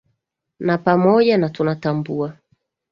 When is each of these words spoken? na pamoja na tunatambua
na 0.59 0.77
pamoja 0.77 1.37
na 1.37 1.49
tunatambua 1.49 2.33